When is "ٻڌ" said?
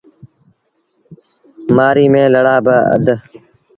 2.65-3.05